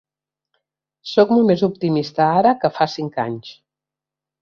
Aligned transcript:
Sóc 1.09 1.35
molt 1.35 1.47
més 1.51 1.63
optimista 1.69 2.33
ara 2.41 2.57
que 2.65 2.75
fa 2.81 2.91
cinc 2.97 3.25
anys. 3.29 3.57